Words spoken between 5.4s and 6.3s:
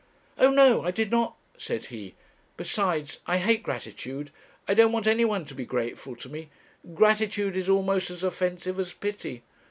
to be grateful to